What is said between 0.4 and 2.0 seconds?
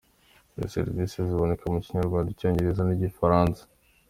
Izi servisi ziboneka mu